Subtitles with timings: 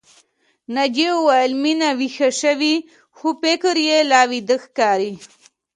[0.75, 2.75] ناجيې وويل چې مينه ويښه شوې
[3.17, 5.13] خو فکر يې لا ويده ښکاري